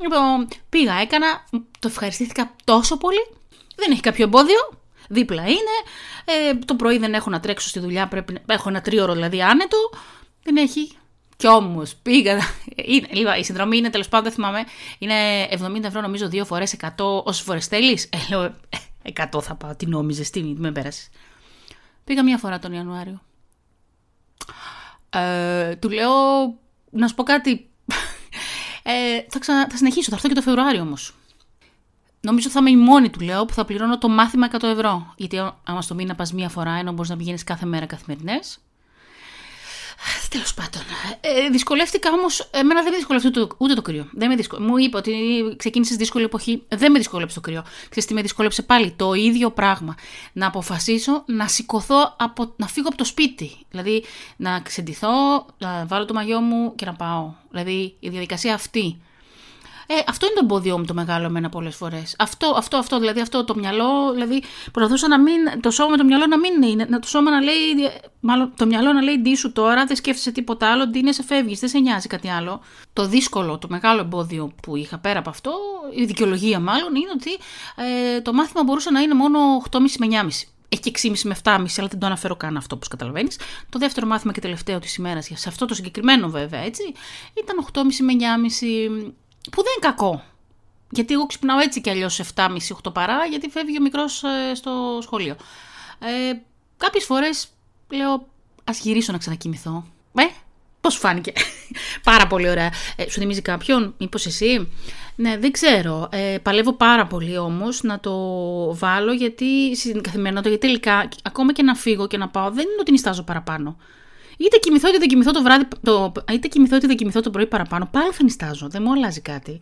Λοιπόν, 0.00 0.48
πήγα, 0.68 0.94
έκανα, 0.94 1.44
το 1.50 1.88
ευχαριστήθηκα 1.88 2.54
τόσο 2.64 2.96
πολύ. 2.96 3.26
Δεν 3.76 3.90
έχει 3.90 4.00
κάποιο 4.00 4.24
εμπόδιο. 4.24 4.58
Δίπλα 5.08 5.42
είναι. 5.42 5.76
Ε, 6.24 6.54
το 6.54 6.74
πρωί 6.74 6.98
δεν 6.98 7.14
έχω 7.14 7.30
να 7.30 7.40
τρέξω 7.40 7.68
στη 7.68 7.78
δουλειά, 7.78 8.08
πρέπει, 8.08 8.36
έχω 8.46 8.68
ένα 8.68 8.80
τρίωρο 8.80 9.12
δηλαδή 9.12 9.42
άνετο. 9.42 9.76
Δεν 10.42 10.56
έχει 10.56 10.90
κι 11.36 11.48
όμως 11.48 11.94
πήγα. 12.02 12.38
Είναι, 12.84 13.36
η 13.38 13.44
συνδρομή 13.44 13.76
είναι 13.76 13.90
τέλος 13.90 14.08
πάντων, 14.08 14.24
δεν 14.24 14.32
θυμάμαι. 14.32 14.64
Είναι 14.98 15.48
70 15.50 15.84
ευρώ 15.84 16.00
νομίζω 16.00 16.28
δύο 16.28 16.44
φορές 16.44 16.76
100 16.80 16.88
όσες 17.24 17.42
φορές 17.42 17.66
θέλεις. 17.66 18.04
Ε, 18.04 18.18
λέω 18.30 18.54
100 19.32 19.42
θα 19.42 19.54
πάω. 19.54 19.74
Τι 19.76 19.86
νόμιζες, 19.86 20.30
τι 20.30 20.42
με 20.42 20.72
πέρασες. 20.72 21.08
Πήγα 22.04 22.24
μία 22.24 22.38
φορά 22.38 22.58
τον 22.58 22.72
Ιανουάριο. 22.72 23.22
Ε, 25.14 25.76
του 25.76 25.90
λέω 25.90 26.10
να 26.90 27.08
σου 27.08 27.14
πω 27.14 27.22
κάτι. 27.22 27.68
Ε, 28.86 29.24
θα, 29.28 29.38
ξανα, 29.38 29.66
θα 29.70 29.76
συνεχίσω, 29.76 30.08
θα 30.10 30.14
έρθω 30.14 30.28
και 30.28 30.34
το 30.34 30.42
Φεβρουάριο 30.42 30.80
όμως. 30.80 31.14
Νομίζω 32.20 32.50
θα 32.50 32.58
είμαι 32.60 32.70
η 32.70 32.76
μόνη 32.76 33.10
του 33.10 33.20
λέω 33.20 33.44
που 33.44 33.52
θα 33.52 33.64
πληρώνω 33.64 33.98
το 33.98 34.08
μάθημα 34.08 34.48
100 34.52 34.62
ευρώ. 34.62 35.14
Γιατί 35.16 35.52
άμα 35.64 35.82
στο 35.82 35.94
μήνα 35.94 36.14
πας 36.14 36.32
μία 36.32 36.48
φορά, 36.48 36.72
ενώ 36.72 36.92
μπορείς 36.92 37.10
να 37.10 37.16
πηγαίνεις 37.16 37.44
κάθε 37.44 37.66
μέρα 37.66 37.86
καθημερινές, 37.86 38.58
Τέλος 40.34 40.54
πάντων. 40.54 40.82
Ε, 41.20 41.48
δυσκολεύτηκα 41.50 42.10
όμως. 42.12 42.48
Εμένα 42.50 42.82
δεν 42.82 42.90
με 42.90 42.96
δυσκολεύτηκε 42.96 43.40
ούτε, 43.40 43.54
ούτε 43.58 43.74
το 43.74 43.82
κρύο. 43.82 44.08
Δεν 44.12 44.28
με 44.28 44.36
δυσκο... 44.36 44.60
Μου 44.60 44.76
είπε 44.76 44.96
ότι 44.96 45.12
ξεκίνησες 45.56 45.96
δύσκολη 45.96 46.24
εποχή. 46.24 46.62
Δεν 46.68 46.90
με 46.92 46.98
δυσκολεύσε 46.98 47.34
το 47.34 47.40
κρύο. 47.40 47.62
Ξέρετε 47.62 48.06
τι 48.06 48.14
με 48.14 48.22
δυσκολεύσε 48.22 48.62
πάλι. 48.62 48.90
Το 48.90 49.12
ίδιο 49.12 49.50
πράγμα. 49.50 49.94
Να 50.32 50.46
αποφασίσω 50.46 51.24
να 51.26 51.48
σηκωθώ, 51.48 52.16
από... 52.18 52.54
να 52.56 52.66
φύγω 52.66 52.88
από 52.88 52.96
το 52.96 53.04
σπίτι. 53.04 53.50
Δηλαδή 53.70 54.04
να 54.36 54.60
ξεντηθώ, 54.60 55.46
να 55.58 55.86
βάλω 55.86 56.04
το 56.04 56.14
μαγιό 56.14 56.40
μου 56.40 56.74
και 56.74 56.84
να 56.84 56.94
πάω. 56.94 57.32
Δηλαδή 57.50 57.96
η 58.00 58.08
διαδικασία 58.08 58.54
αυτή. 58.54 59.00
Ε, 59.86 59.94
αυτό 60.06 60.26
είναι 60.26 60.34
το 60.34 60.40
εμπόδιό 60.42 60.78
μου 60.78 60.84
το 60.84 60.94
μεγάλο 60.94 61.26
εμένα 61.26 61.48
πολλές 61.48 61.76
φορές. 61.76 62.14
Αυτό, 62.18 62.54
αυτό, 62.56 62.76
αυτό, 62.76 62.98
δηλαδή 62.98 63.20
αυτό 63.20 63.44
το 63.44 63.54
μυαλό, 63.56 64.12
δηλαδή 64.12 64.42
προσπαθούσα 64.72 65.08
να 65.08 65.20
μην, 65.20 65.60
το 65.60 65.70
σώμα 65.70 65.90
με 65.90 65.96
το 65.96 66.04
μυαλό 66.04 66.26
να 66.26 66.38
μην 66.38 66.62
είναι, 66.62 66.86
να 66.88 66.98
το 66.98 67.08
σώμα 67.08 67.30
να 67.30 67.40
λέει, 67.40 67.54
μάλλον 68.20 68.52
το 68.56 68.66
μυαλό 68.66 68.92
να 68.92 69.02
λέει 69.02 69.18
ντύ 69.18 69.34
σου 69.34 69.52
τώρα, 69.52 69.84
δεν 69.84 69.96
σκέφτεσαι 69.96 70.32
τίποτα 70.32 70.70
άλλο, 70.70 70.86
ντύ 70.86 71.12
σε 71.12 71.22
φεύγεις, 71.22 71.60
δεν 71.60 71.68
σε 71.68 71.78
νοιάζει 71.78 72.08
κάτι 72.08 72.28
άλλο. 72.28 72.60
Το 72.92 73.06
δύσκολο, 73.06 73.58
το 73.58 73.66
μεγάλο 73.70 74.00
εμπόδιο 74.00 74.52
που 74.62 74.76
είχα 74.76 74.98
πέρα 74.98 75.18
από 75.18 75.30
αυτό, 75.30 75.52
η 75.96 76.04
δικαιολογία 76.04 76.60
μάλλον, 76.60 76.94
είναι 76.94 77.10
ότι 77.14 77.30
ε, 78.16 78.20
το 78.20 78.32
μάθημα 78.32 78.62
μπορούσε 78.64 78.90
να 78.90 79.00
είναι 79.00 79.14
μόνο 79.14 79.38
8,5 79.70 79.80
με 79.98 80.06
9,5 80.10 80.28
έχει 80.68 80.90
και 80.90 81.08
6,5 81.08 81.18
με 81.22 81.36
7,5, 81.42 81.50
αλλά 81.52 81.88
δεν 81.88 81.98
το 81.98 82.06
αναφέρω 82.06 82.36
καν 82.36 82.56
αυτό, 82.56 82.74
όπως 82.74 82.88
καταλαβαίνεις. 82.88 83.38
Το 83.68 83.78
δεύτερο 83.78 84.06
μάθημα 84.06 84.32
και 84.32 84.40
τελευταίο 84.40 84.78
της 84.78 84.96
ημέρας, 84.96 85.30
σε 85.34 85.48
αυτό 85.48 85.66
το 85.66 85.74
συγκεκριμένο 85.74 86.28
βέβαια, 86.28 86.60
έτσι, 86.60 86.82
ήταν 87.42 87.66
8,5 87.72 87.82
με 88.00 88.12
9,5 88.12 89.12
που 89.52 89.62
δεν 89.62 89.72
είναι 89.76 89.94
κακό. 89.94 90.24
Γιατί 90.90 91.14
εγώ 91.14 91.26
ξυπνάω 91.26 91.58
έτσι 91.58 91.80
κι 91.80 91.90
αλλιώς 91.90 92.20
7,5-8 92.34 92.92
παρά, 92.92 93.24
γιατί 93.24 93.48
φεύγει 93.48 93.78
ο 93.78 93.82
μικρός 93.82 94.22
ε, 94.22 94.54
στο 94.54 94.98
σχολείο. 95.02 95.36
Ε, 95.98 96.32
Κάποιες 96.76 97.04
φορές 97.04 97.48
λέω, 97.88 98.26
ας 98.64 98.80
γυρίσω 98.80 99.12
να 99.12 99.18
ξανακοιμηθώ. 99.18 99.84
Ε, 100.14 100.22
πώς 100.80 100.96
φάνηκε. 100.96 101.32
πάρα 102.10 102.26
πολύ 102.26 102.50
ωραία. 102.50 102.70
Ε, 102.96 103.10
σου 103.10 103.20
θυμίζει 103.20 103.42
κάποιον, 103.42 103.94
μήπως 103.98 104.26
εσύ; 104.26 104.72
Ναι, 105.14 105.38
δεν 105.38 105.50
ξέρω. 105.50 106.08
Ε, 106.10 106.38
παλεύω 106.42 106.72
πάρα 106.72 107.06
πολύ 107.06 107.38
όμως 107.38 107.82
να 107.82 108.00
το 108.00 108.14
βάλω 108.74 109.12
γιατί 109.12 109.76
στην 109.76 110.02
καθημερινότητα, 110.02 110.48
γιατί 110.48 110.66
τελικά 110.66 111.08
ακόμα 111.22 111.52
και 111.52 111.62
να 111.62 111.74
φύγω 111.74 112.06
και 112.06 112.16
να 112.16 112.28
πάω, 112.28 112.50
δεν 112.50 112.64
είναι 112.64 112.80
ότι 112.80 112.90
νιστάζω 112.90 113.22
παραπάνω. 113.22 113.76
Είτε 114.36 114.56
κοιμηθώ 114.56 114.88
είτε 114.88 114.98
δεν 114.98 115.08
κοιμηθώ 115.08 115.30
το 115.30 115.42
βράδυ, 115.42 115.68
το, 115.82 116.12
είτε 116.32 116.48
κοιμηθώ 116.48 116.76
είτε 116.76 116.86
δεν 116.86 116.96
κοιμηθώ 116.96 117.20
το 117.20 117.30
πρωί 117.30 117.46
παραπάνω, 117.46 117.88
πάλι 117.90 118.12
θα 118.12 118.22
νιστάζω, 118.22 118.68
δεν 118.68 118.82
μου 118.82 118.92
αλλάζει 118.92 119.20
κάτι. 119.20 119.58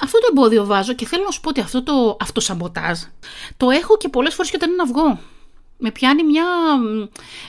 Αυτό 0.00 0.18
το 0.18 0.26
εμπόδιο 0.30 0.64
βάζω 0.64 0.92
και 0.92 1.06
θέλω 1.06 1.24
να 1.24 1.30
σου 1.30 1.40
πω 1.40 1.48
ότι 1.48 1.60
αυτό 1.60 1.82
το 1.82 2.16
αυτοσαμποτάζ 2.20 2.98
το 3.56 3.70
έχω 3.70 3.96
και 3.96 4.08
πολλές 4.08 4.34
φορές 4.34 4.50
και 4.50 4.56
όταν 4.56 4.70
είναι 4.70 4.82
να 4.82 4.86
βγω. 4.86 5.18
Με 5.78 5.90
πιάνει 5.90 6.22
μια. 6.22 6.44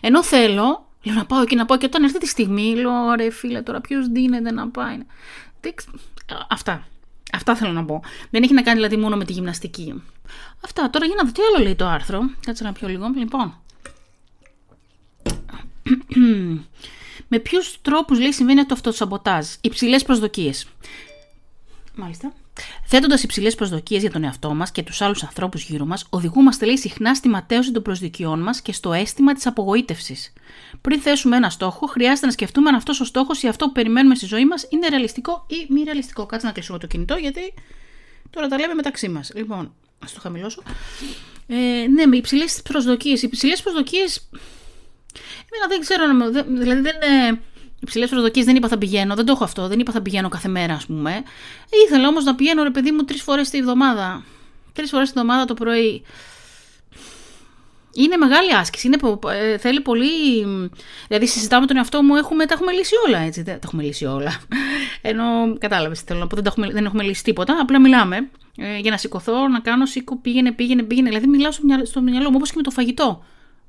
ενώ 0.01 0.23
θέλω, 0.23 0.87
λέω 1.03 1.15
να 1.15 1.25
πάω 1.25 1.41
εκεί 1.41 1.55
να 1.55 1.65
πάω 1.65 1.77
και 1.77 1.85
όταν 1.85 2.03
έρθει 2.03 2.17
τη 2.17 2.27
στιγμή, 2.27 2.75
λέω 2.75 3.13
ρε 3.15 3.29
φίλε, 3.29 3.61
τώρα 3.61 3.81
ποιος 3.81 4.07
δίνεται 4.07 4.51
να 4.51 4.69
πάει. 4.69 4.97
Αυτά. 6.49 6.87
Αυτά 7.33 7.55
θέλω 7.55 7.71
να 7.71 7.85
πω. 7.85 8.01
Δεν 8.29 8.43
έχει 8.43 8.53
να 8.53 8.61
κάνει 8.61 8.75
δηλαδή 8.75 8.97
μόνο 8.97 9.15
με 9.15 9.25
τη 9.25 9.31
γυμναστική. 9.31 10.03
Αυτά. 10.63 10.89
Τώρα 10.89 11.05
για 11.05 11.15
να 11.15 11.23
δω 11.23 11.31
τι 11.31 11.41
άλλο 11.41 11.63
λέει 11.63 11.75
το 11.75 11.85
άρθρο. 11.85 12.19
Κάτσε 12.45 12.63
να 12.63 12.71
πιω 12.71 12.87
λίγο. 12.87 13.11
Λοιπόν. 13.15 13.59
με 17.27 17.39
ποιους 17.39 17.81
τρόπους 17.81 18.19
λέει 18.19 18.31
συμβαίνει 18.31 18.59
αυτό 18.59 18.81
το 18.81 18.91
σαμποτάζ; 18.91 19.47
Υψηλές 19.61 20.03
προσδοκίες. 20.03 20.67
Μάλιστα. 21.95 22.33
Θέτοντας 22.85 23.23
υψηλές 23.23 23.55
προσδοκίες 23.55 24.01
για 24.01 24.11
τον 24.11 24.23
εαυτό 24.23 24.53
μας 24.53 24.71
και 24.71 24.83
τους 24.83 25.01
άλλους 25.01 25.23
ανθρώπους 25.23 25.63
γύρω 25.63 25.85
μας, 25.85 26.05
οδηγούμαστε 26.09 26.65
λέει 26.65 26.77
συχνά 26.77 27.15
στη 27.15 27.27
ματέωση 27.29 27.71
των 27.71 27.81
προσδοκιών 27.81 28.39
μας 28.39 28.61
και 28.61 28.73
στο 28.73 28.93
αίσθημα 28.93 29.33
της 29.33 29.45
απογοήτευσης. 29.45 30.33
Πριν 30.81 30.99
θέσουμε 30.99 31.35
ένα 31.35 31.49
στόχο, 31.49 31.87
χρειάζεται 31.87 32.25
να 32.25 32.31
σκεφτούμε 32.31 32.69
αν 32.69 32.75
αυτός 32.75 32.99
ο 32.99 33.05
στόχος 33.05 33.43
ή 33.43 33.47
αυτό 33.47 33.65
που 33.65 33.71
περιμένουμε 33.71 34.15
στη 34.15 34.25
ζωή 34.25 34.45
μας 34.45 34.67
είναι 34.69 34.87
ρεαλιστικό 34.87 35.45
ή 35.49 35.73
μη 35.73 35.83
ρεαλιστικό. 35.83 36.25
Κάτσε 36.25 36.45
να 36.45 36.51
κλείσουμε 36.51 36.77
το 36.77 36.87
κινητό, 36.87 37.15
γιατί 37.15 37.53
τώρα 38.29 38.47
τα 38.47 38.59
λέμε 38.59 38.73
μεταξύ 38.73 39.09
μας. 39.09 39.31
Λοιπόν, 39.35 39.73
ας 40.03 40.13
το 40.13 40.19
χαμηλώσω. 40.19 40.63
Ε, 41.47 41.87
ναι, 41.87 42.05
με 42.05 42.17
υψηλές 42.17 42.61
προσδοκίες. 42.61 43.21
Οι 43.21 43.27
υψηλές 43.31 43.61
προσδοκίες 43.61 44.29
Εμένα 45.49 45.67
δεν 45.69 45.79
ξέρω, 45.79 46.03
δηλαδή 46.59 46.81
δεν 46.81 46.95
είναι 46.95 47.39
υψηλές 47.81 48.09
προσδοκίες, 48.09 48.45
δεν 48.45 48.55
είπα 48.55 48.67
θα 48.67 48.77
πηγαίνω, 48.77 49.15
δεν 49.15 49.25
το 49.25 49.31
έχω 49.31 49.43
αυτό, 49.43 49.67
δεν 49.67 49.79
είπα 49.79 49.91
θα 49.91 50.01
πηγαίνω 50.01 50.29
κάθε 50.29 50.47
μέρα, 50.47 50.73
ας 50.73 50.85
πούμε. 50.85 51.23
Ήθελα 51.85 52.07
όμως 52.07 52.23
να 52.23 52.35
πηγαίνω, 52.35 52.63
ρε 52.63 52.69
παιδί 52.69 52.91
μου, 52.91 53.03
τρεις 53.03 53.21
φορές 53.21 53.49
τη 53.49 53.57
εβδομάδα. 53.57 54.23
Τρεις 54.73 54.89
φορές 54.89 55.11
τη 55.11 55.19
εβδομάδα 55.19 55.45
το 55.45 55.53
πρωί. 55.53 56.03
Είναι 57.95 58.17
μεγάλη 58.17 58.53
άσκηση. 58.53 58.87
Είναι, 58.87 58.97
ε, 59.33 59.57
θέλει 59.57 59.81
πολύ. 59.81 60.45
Δηλαδή, 61.07 61.27
συζητάμε 61.27 61.65
τον 61.65 61.77
εαυτό 61.77 62.03
μου, 62.03 62.15
έχουμε, 62.15 62.45
τα 62.45 62.53
έχουμε 62.53 62.71
λύσει 62.71 62.93
όλα. 63.07 63.17
Έτσι. 63.19 63.41
Δεν 63.41 63.53
τα 63.53 63.59
έχουμε 63.63 63.83
λύσει 63.83 64.05
όλα. 64.05 64.39
Ενώ 65.01 65.23
κατάλαβες, 65.57 66.01
θέλω 66.01 66.19
να 66.19 66.27
πω, 66.27 66.35
δεν, 66.35 66.43
τα 66.43 66.49
έχουμε, 66.49 66.71
δεν 66.71 66.85
έχουμε 66.85 67.03
λύσει 67.03 67.23
τίποτα. 67.23 67.57
Απλά 67.61 67.79
μιλάμε 67.79 68.29
ε, 68.57 68.77
για 68.77 68.91
να 68.91 68.97
σηκωθώ, 68.97 69.47
να 69.47 69.59
κάνω 69.59 69.85
σήκω, 69.85 70.17
πήγαινε, 70.17 70.51
πήγαινε, 70.51 70.83
πήγαινε. 70.83 71.07
Δηλαδή, 71.07 71.27
μιλάω 71.27 71.51
στο 71.51 71.65
μυαλό, 71.65 71.85
στο 71.85 72.01
μυαλό 72.01 72.29
μου, 72.29 72.35
όπως 72.35 72.49
και 72.49 72.55
με 72.57 72.63
το 72.63 72.71
φαγητό. 72.71 73.23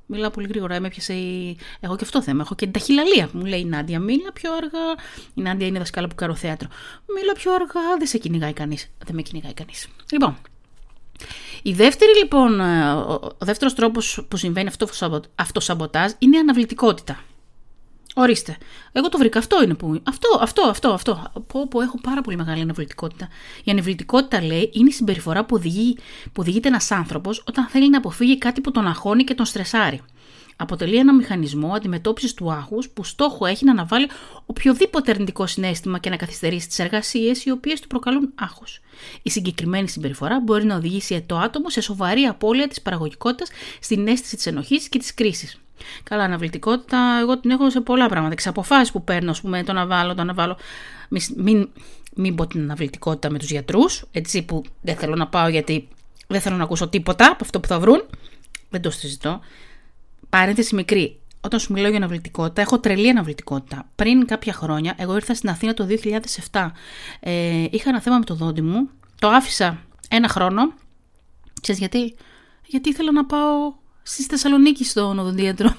Μιλάω 0.09 0.29
πολύ 0.29 0.47
γρήγορα, 0.47 0.79
με 0.79 0.87
έπιασε 0.87 1.13
η... 1.13 1.57
Έχω 1.79 1.95
και 1.95 2.03
αυτό 2.03 2.21
θέμα. 2.21 2.41
Έχω 2.41 2.55
και 2.55 2.63
την 2.63 2.73
ταχυλαλία 2.73 3.27
που 3.27 3.37
μου 3.37 3.45
λέει 3.45 3.59
η 3.59 3.65
Νάντια. 3.65 3.99
Μίλα 3.99 4.31
πιο 4.33 4.53
αργά. 4.53 4.93
Η 5.33 5.41
Νάντια 5.41 5.67
είναι 5.67 5.79
δασκάλα 5.79 6.07
που 6.07 6.15
κάνω 6.15 6.35
θέατρο. 6.35 6.67
Μίλα 7.15 7.33
πιο 7.33 7.53
αργά. 7.53 7.97
Δεν 7.97 8.07
σε 8.07 8.17
κυνηγάει 8.17 8.53
κανείς. 8.53 8.89
Δεν 9.05 9.15
με 9.15 9.21
κυνηγάει 9.21 9.53
κανείς. 9.53 9.87
Λοιπόν. 10.11 10.37
Η 11.63 11.73
δεύτερη 11.73 12.17
λοιπόν, 12.17 12.59
ο 12.59 13.35
δεύτερος 13.39 13.73
τρόπος 13.73 14.25
που 14.27 14.37
συμβαίνει 14.37 14.69
αυτό 15.35 15.59
σαμποτάζ 15.59 16.11
είναι 16.19 16.35
η 16.35 16.39
αναβλητικότητα. 16.39 17.19
Ορίστε. 18.19 18.57
Εγώ 18.91 19.09
το 19.09 19.17
βρήκα. 19.17 19.39
Αυτό 19.39 19.63
είναι 19.63 19.73
που. 19.73 20.01
Αυτό, 20.03 20.27
αυτό, 20.41 20.61
αυτό, 20.61 20.89
αυτό. 20.89 21.31
Πω, 21.47 21.67
πω, 21.67 21.81
έχω 21.81 21.99
πάρα 22.01 22.21
πολύ 22.21 22.37
μεγάλη 22.37 22.61
ανεβλητικότητα. 22.61 23.27
Η 23.63 23.71
ανεβλητικότητα, 23.71 24.43
λέει, 24.43 24.69
είναι 24.73 24.89
η 24.89 24.91
συμπεριφορά 24.91 25.45
που, 25.45 25.55
οδηγεί, 25.55 25.97
που 26.23 26.41
οδηγείται 26.41 26.67
ένας 26.67 26.91
άνθρωπος 26.91 27.43
όταν 27.47 27.67
θέλει 27.67 27.89
να 27.89 27.97
αποφύγει 27.97 28.37
κάτι 28.37 28.61
που 28.61 28.71
τον 28.71 28.87
αγχώνει 28.87 29.23
και 29.23 29.33
τον 29.33 29.45
στρεσάρει. 29.45 30.01
Αποτελεί 30.55 30.95
ένα 30.95 31.13
μηχανισμό 31.13 31.73
αντιμετώπισης 31.73 32.33
του 32.33 32.51
άγχους 32.51 32.89
που 32.89 33.03
στόχο 33.03 33.45
έχει 33.45 33.65
να 33.65 33.71
αναβάλει 33.71 34.07
οποιοδήποτε 34.45 35.11
αρνητικό 35.11 35.47
συνέστημα 35.47 35.99
και 35.99 36.09
να 36.09 36.15
καθυστερήσει 36.15 36.67
τις 36.67 36.79
εργασίες 36.79 37.45
οι 37.45 37.51
οποίες 37.51 37.79
του 37.79 37.87
προκαλούν 37.87 38.33
άγχος. 38.35 38.79
Η 39.21 39.29
συγκεκριμένη 39.29 39.89
συμπεριφορά 39.89 40.39
μπορεί 40.39 40.65
να 40.65 40.75
οδηγήσει 40.75 41.21
το 41.21 41.37
άτομο 41.37 41.69
σε 41.69 41.81
σοβαρή 41.81 42.21
απώλεια 42.21 42.67
της 42.67 42.81
παραγωγικότητας 42.81 43.49
στην 43.81 44.07
αίσθηση 44.07 44.35
της 44.35 44.45
ενοχής 44.45 44.89
και 44.89 44.99
της 44.99 45.13
κρίσης. 45.13 45.57
Καλά, 46.03 46.23
αναβλητικότητα, 46.23 47.17
εγώ 47.21 47.39
την 47.39 47.49
έχω 47.49 47.69
σε 47.69 47.81
πολλά 47.81 48.07
πράγματα. 48.07 48.35
Τις 48.35 48.47
αποφάσεις 48.47 48.91
που 48.91 49.03
παίρνω, 49.03 49.31
ας 49.31 49.41
πούμε, 49.41 49.63
το 49.63 49.73
να 49.73 49.85
βάλω, 49.85 50.15
το 50.15 50.23
να 50.23 50.33
βάλω. 50.33 50.57
Μην, 51.09 51.21
μην, 51.35 51.69
μην 52.15 52.35
πω 52.35 52.47
την 52.47 52.61
αναβλητικότητα 52.61 53.29
με 53.29 53.39
τους 53.39 53.51
γιατρούς, 53.51 54.05
έτσι 54.11 54.43
που 54.43 54.63
δεν 54.81 54.95
θέλω 54.95 55.15
να 55.15 55.27
πάω 55.27 55.47
γιατί 55.47 55.87
Δεν 56.27 56.41
θέλω 56.41 56.55
να 56.55 56.63
ακούσω 56.63 56.87
τίποτα 56.87 57.25
από 57.25 57.37
αυτό 57.41 57.59
που 57.59 57.67
θα 57.67 57.79
βρουν. 57.79 58.05
Δεν 58.69 58.81
το 58.81 58.89
συζητώ. 58.89 59.39
Παρένθεση 60.29 60.75
μικρή. 60.75 61.19
Όταν 61.41 61.59
σου 61.59 61.73
μιλάω 61.73 61.89
για 61.89 61.97
αναβλητικότητα, 61.97 62.61
έχω 62.61 62.79
τρελή 62.79 63.09
αναβλητικότητα. 63.09 63.89
Πριν 63.95 64.25
κάποια 64.25 64.53
χρόνια, 64.53 64.93
εγώ 64.97 65.15
ήρθα 65.15 65.33
στην 65.33 65.49
Αθήνα 65.49 65.73
το 65.73 65.87
2007. 66.51 66.71
Ε, 67.19 67.65
είχα 67.71 67.89
ένα 67.89 68.01
θέμα 68.01 68.17
με 68.17 68.25
το 68.25 68.33
δόντι 68.33 68.61
μου. 68.61 68.89
Το 69.19 69.27
άφησα 69.27 69.83
ένα 70.09 70.27
χρόνο. 70.27 70.73
Ξέρεις 71.61 71.79
γιατί; 71.79 72.15
Γιατί 72.65 72.89
ήθελα 72.89 73.11
να 73.11 73.25
πάω 73.25 73.73
στη 74.07 74.23
Θεσσαλονίκη 74.23 74.83
στον 74.83 75.19
οδοντίατρο. 75.19 75.75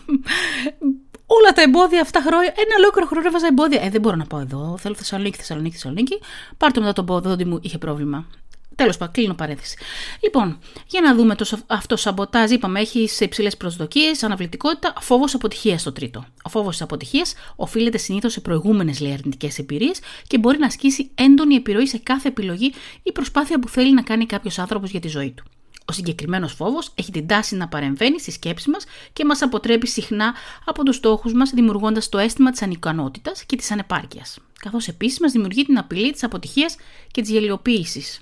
Όλα 1.26 1.52
τα 1.54 1.62
εμπόδια 1.62 2.00
αυτά 2.00 2.20
χρόνια, 2.20 2.54
ένα 2.56 2.74
ολόκληρο 2.78 3.06
χρόνο 3.06 3.26
έβαζα 3.26 3.46
εμπόδια. 3.46 3.82
Ε, 3.82 3.90
δεν 3.90 4.00
μπορώ 4.00 4.16
να 4.16 4.24
πάω 4.24 4.40
εδώ. 4.40 4.76
Θέλω 4.80 4.94
Θεσσαλονίκη, 4.94 5.36
Θεσσαλονίκη, 5.36 5.74
Θεσσαλονίκη. 5.74 6.18
Πάρτε 6.56 6.80
μετά 6.80 7.04
το 7.04 7.20
δόντι 7.20 7.44
μου 7.44 7.58
είχε 7.62 7.78
πρόβλημα. 7.78 8.26
Τέλος 8.74 8.96
πάντων, 8.96 9.14
κλείνω 9.14 9.34
παρένθεση. 9.34 9.76
Λοιπόν, 10.22 10.58
για 10.86 11.00
να 11.00 11.14
δούμε 11.14 11.34
το 11.34 11.58
αυτό 11.66 11.96
σαμποτάζ. 11.96 12.50
Είπαμε, 12.50 12.80
έχει 12.80 13.08
σε 13.08 13.24
υψηλές 13.24 13.56
προσδοκίες, 13.56 14.22
αναβλητικότητα, 14.22 14.92
φόβος 15.00 15.34
αποτυχίας 15.34 15.80
στο 15.80 15.92
τρίτο. 15.92 16.24
Ο 16.42 16.48
φόβος 16.48 16.70
της 16.70 16.82
αποτυχίας 16.82 17.34
οφείλεται 17.56 17.98
συνήθως 17.98 18.32
σε 18.32 18.40
προηγούμενες 18.40 19.00
αρνητικές 19.00 19.58
εμπειρίες 19.58 20.00
και 20.26 20.38
μπορεί 20.38 20.58
να 20.58 20.66
ασκήσει 20.66 21.10
έντονη 21.14 21.54
επιρροή 21.54 21.86
σε 21.86 21.98
κάθε 21.98 22.28
επιλογή 22.28 22.72
ή 23.02 23.12
προσπάθεια 23.12 23.58
που 23.58 23.68
θέλει 23.68 23.94
να 23.94 24.02
κάνει 24.02 24.26
κάποιος 24.26 24.58
άνθρωπος 24.58 24.90
για 24.90 25.00
τη 25.00 25.08
ζωή 25.08 25.30
του. 25.30 25.44
Ο 25.88 25.92
συγκεκριμένος 25.92 26.52
φόβος 26.52 26.92
έχει 26.94 27.10
την 27.10 27.26
τάση 27.26 27.56
να 27.56 27.68
παρεμβαίνει 27.68 28.20
στη 28.20 28.30
σκέψη 28.30 28.70
μας 28.70 28.84
και 29.12 29.24
μας 29.24 29.42
αποτρέπει 29.42 29.86
συχνά 29.86 30.34
από 30.64 30.82
τους 30.82 30.96
στόχους 30.96 31.32
μας, 31.32 31.50
δημιουργώντας 31.50 32.08
το 32.08 32.18
αίσθημα 32.18 32.50
της 32.50 32.62
ανικανότητας 32.62 33.44
και 33.44 33.56
της 33.56 33.70
ανεπάρκειας. 33.70 34.38
Καθώς 34.60 34.88
επίσης 34.88 35.20
μας 35.20 35.32
δημιουργεί 35.32 35.64
την 35.64 35.78
απειλή 35.78 36.12
της 36.12 36.24
αποτυχίας 36.24 36.76
και 37.10 37.20
της 37.20 37.30
γελιοποίησης. 37.30 38.20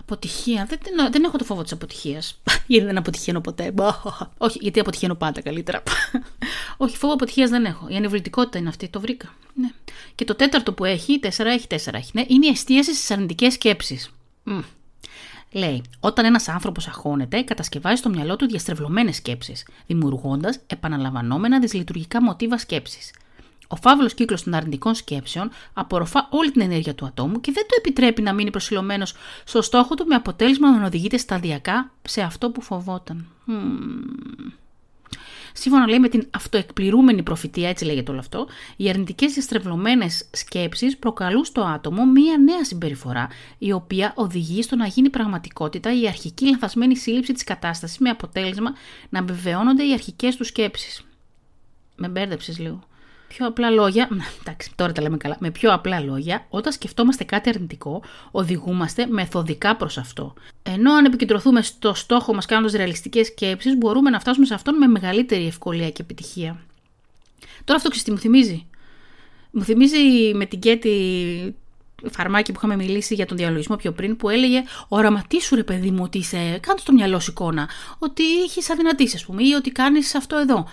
Αποτυχία. 0.00 0.66
Δεν, 0.68 0.78
δεν, 0.82 1.12
δεν 1.12 1.24
έχω 1.24 1.36
το 1.36 1.44
φόβο 1.44 1.62
της 1.62 1.72
αποτυχίας. 1.72 2.40
γιατί 2.66 2.86
δεν 2.86 2.98
αποτυχαίνω 2.98 3.40
ποτέ. 3.40 3.74
Όχι, 4.38 4.58
γιατί 4.60 4.80
αποτυχαίνω 4.80 5.14
πάντα 5.14 5.40
καλύτερα. 5.40 5.82
Όχι, 6.76 6.96
φόβο 6.96 7.12
αποτυχίας 7.12 7.50
δεν 7.50 7.64
έχω. 7.64 7.86
Η 7.88 7.96
ανεβλητικότητα 7.96 8.58
είναι 8.58 8.68
αυτή. 8.68 8.88
Το 8.88 9.00
βρήκα. 9.00 9.34
Ναι. 9.54 9.70
Και 10.14 10.24
το 10.24 10.34
τέταρτο 10.34 10.72
που 10.72 10.84
έχει, 10.84 11.18
τέσσερα 11.18 11.50
έχει, 11.50 11.66
τέσσερα 11.66 11.98
έχει. 11.98 12.10
Ναι, 12.14 12.24
είναι 12.28 12.46
η 12.46 12.48
εστίαση 12.48 12.94
στις 12.94 13.10
αρνητικές 13.10 13.52
σκέψεις. 13.52 14.10
Mm. 14.46 14.62
Λέει, 15.56 15.82
όταν 16.00 16.24
ένας 16.24 16.48
άνθρωπος 16.48 16.88
αγχώνεται, 16.88 17.42
κατασκευάζει 17.42 17.96
στο 17.96 18.08
μυαλό 18.08 18.36
του 18.36 18.46
διαστρεβλωμένες 18.46 19.16
σκέψεις, 19.16 19.66
δημιουργώντας 19.86 20.60
επαναλαμβανόμενα 20.66 21.60
δυσλειτουργικά 21.60 22.22
μοτίβα 22.22 22.58
σκέψης. 22.58 23.12
Ο 23.66 23.76
φαύλος 23.76 24.14
κύκλος 24.14 24.42
των 24.42 24.54
αρνητικών 24.54 24.94
σκέψεων 24.94 25.50
απορροφά 25.72 26.28
όλη 26.30 26.50
την 26.50 26.60
ενέργεια 26.60 26.94
του 26.94 27.06
ατόμου 27.06 27.40
και 27.40 27.52
δεν 27.52 27.62
του 27.62 27.74
επιτρέπει 27.78 28.22
να 28.22 28.32
μείνει 28.32 28.50
προσιλωμένος 28.50 29.14
στο 29.44 29.62
στόχο 29.62 29.94
του 29.94 30.06
με 30.06 30.14
αποτέλεσμα 30.14 30.78
να 30.78 30.86
οδηγείται 30.86 31.16
σταδιακά 31.16 31.90
σε 32.02 32.20
αυτό 32.20 32.50
που 32.50 32.60
φοβόταν. 32.60 33.26
Hmm. 33.48 34.52
Σύμφωνα 35.52 35.88
λέει 35.88 35.98
με 35.98 36.08
την 36.08 36.28
αυτοεκπληρούμενη 36.30 37.22
προφητεία, 37.22 37.68
έτσι 37.68 37.84
λέγεται 37.84 38.10
όλο 38.10 38.20
αυτό, 38.20 38.46
οι 38.76 38.88
αρνητικές 38.88 39.32
διαστρεβλωμένε 39.32 40.06
σκέψεις 40.30 40.96
προκαλούν 40.96 41.44
στο 41.44 41.60
άτομο 41.60 42.06
μία 42.06 42.38
νέα 42.38 42.64
συμπεριφορά, 42.64 43.28
η 43.58 43.72
οποία 43.72 44.12
οδηγεί 44.16 44.62
στο 44.62 44.76
να 44.76 44.86
γίνει 44.86 45.10
πραγματικότητα 45.10 46.00
η 46.00 46.08
αρχική 46.08 46.44
λανθασμένη 46.44 46.96
σύλληψη 46.96 47.32
της 47.32 47.44
κατάστασης 47.44 47.98
με 47.98 48.10
αποτέλεσμα 48.10 48.74
να 49.08 49.22
βεβαιώνονται 49.22 49.84
οι 49.84 49.92
αρχικές 49.92 50.36
του 50.36 50.44
σκέψεις. 50.44 51.04
Με 51.96 52.08
μπέρδεψες 52.08 52.58
λίγο 52.58 52.82
πιο 53.28 53.46
απλά 53.46 53.70
λόγια, 53.70 54.08
εντάξει, 54.40 54.70
τώρα 54.74 54.92
τα 54.92 55.02
λέμε 55.02 55.16
καλά, 55.16 55.36
με 55.40 55.50
πιο 55.50 55.72
απλά 55.72 56.00
λόγια, 56.00 56.46
όταν 56.48 56.72
σκεφτόμαστε 56.72 57.24
κάτι 57.24 57.48
αρνητικό, 57.48 58.02
οδηγούμαστε 58.30 59.06
μεθοδικά 59.06 59.76
προς 59.76 59.98
αυτό. 59.98 60.34
Ενώ 60.62 60.92
αν 60.92 61.04
επικεντρωθούμε 61.04 61.62
στο 61.62 61.94
στόχο 61.94 62.34
μας 62.34 62.46
κάνοντας 62.46 62.72
ρεαλιστικές 62.72 63.26
σκέψεις, 63.26 63.76
μπορούμε 63.76 64.10
να 64.10 64.20
φτάσουμε 64.20 64.46
σε 64.46 64.54
αυτόν 64.54 64.76
με 64.76 64.86
μεγαλύτερη 64.86 65.46
ευκολία 65.46 65.90
και 65.90 66.02
επιτυχία. 66.02 66.60
Τώρα 67.64 67.78
αυτό 67.78 67.90
ξέρει 67.90 68.10
μου 68.10 68.18
θυμίζει. 68.18 68.66
Μου 69.50 69.62
θυμίζει 69.62 70.34
με 70.34 70.46
την 70.46 70.60
Κέτη 70.60 71.54
φαρμάκι 72.10 72.52
που 72.52 72.58
είχαμε 72.58 72.76
μιλήσει 72.76 73.14
για 73.14 73.26
τον 73.26 73.36
διαλογισμό 73.36 73.76
πιο 73.76 73.92
πριν, 73.92 74.16
που 74.16 74.28
έλεγε 74.28 74.62
Οραματίσου 74.88 75.54
ρε 75.54 75.62
παιδί 75.62 75.90
μου 75.90 76.02
ότι 76.02 76.18
είσαι. 76.18 76.58
Κάνε 76.62 76.78
στο 76.78 76.92
μυαλό 76.92 77.20
σου 77.20 77.30
εικόνα. 77.30 77.68
Ότι 77.98 78.42
έχεις 78.42 78.70
αδυνατήσει, 78.70 79.16
ας 79.16 79.24
πούμε, 79.24 79.42
ή 79.42 79.52
ότι 79.52 79.70
κάνεις 79.70 80.14
αυτό 80.14 80.36
εδώ. 80.36 80.68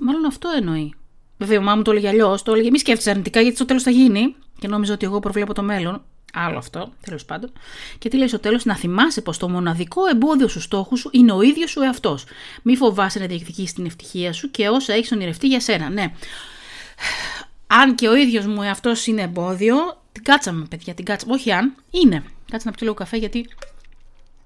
Μάλλον 0.00 0.24
αυτό 0.24 0.48
εννοεί. 0.56 0.94
Βέβαια, 1.42 1.58
η 1.58 1.64
μάμα 1.64 1.76
μου 1.76 1.82
το 1.82 1.90
έλεγε 1.90 2.08
αλλιώς. 2.08 2.42
Το 2.42 2.52
έλεγε 2.52 2.70
μη 2.70 2.78
σκέφτεσαι 2.78 3.10
αρνητικά 3.10 3.40
γιατί 3.40 3.56
στο 3.56 3.64
τέλος 3.64 3.82
θα 3.82 3.90
γίνει. 3.90 4.34
Και 4.58 4.68
νόμιζα 4.68 4.92
ότι 4.92 5.06
εγώ 5.06 5.20
προβλέπω 5.20 5.52
το 5.52 5.62
μέλλον. 5.62 6.02
Άλλο 6.34 6.58
αυτό, 6.58 6.92
τέλος 7.04 7.24
πάντων. 7.24 7.52
Και 7.98 8.08
τι 8.08 8.16
λέει 8.16 8.28
στο 8.28 8.38
τέλος, 8.38 8.64
να 8.64 8.76
θυμάσαι 8.76 9.20
πως 9.20 9.38
το 9.38 9.48
μοναδικό 9.48 10.06
εμπόδιο 10.06 10.48
στους 10.48 10.62
στόχους 10.62 11.00
σου 11.00 11.10
είναι 11.12 11.32
ο 11.32 11.42
ίδιος 11.42 11.76
ο 11.76 11.82
εαυτός. 11.82 12.24
Μη 12.62 12.76
φοβάσαι 12.76 13.18
να 13.18 13.26
διεκδικήσεις 13.26 13.72
την 13.72 13.84
ευτυχία 13.84 14.32
σου 14.32 14.50
και 14.50 14.68
όσα 14.68 14.92
έχεις 14.92 15.12
ονειρευτεί 15.12 15.46
για 15.46 15.60
σένα. 15.60 15.90
Ναι. 15.90 16.12
Αν 17.66 17.94
και 17.94 18.08
ο 18.08 18.14
ίδιος 18.14 18.46
μου 18.46 18.62
εαυτός 18.62 19.06
είναι 19.06 19.22
εμπόδιο, 19.22 19.76
την 20.12 20.22
κάτσαμε, 20.22 20.66
παιδιά, 20.70 20.94
την 20.94 21.04
κάτσαμε. 21.04 21.32
Όχι 21.32 21.52
αν, 21.52 21.74
είναι. 21.90 22.24
Κάτσε 22.50 22.68
να 22.68 22.74
πιω 22.74 22.80
λίγο 22.82 22.94
καφέ 22.94 23.16
γιατί. 23.16 23.48